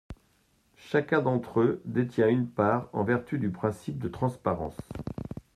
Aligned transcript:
Chacun 0.77 1.21
d’entre 1.21 1.59
eux 1.59 1.81
détient 1.85 2.27
une 2.27 2.47
part, 2.49 2.89
en 2.91 3.03
vertu 3.03 3.37
du 3.37 3.51
principe 3.51 3.99
de 3.99 4.07
transparence. 4.07 4.79